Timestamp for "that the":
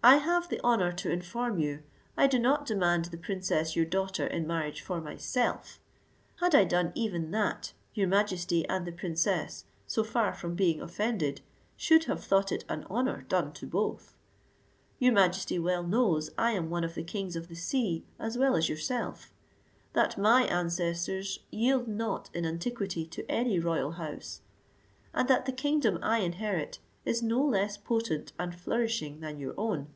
25.28-25.52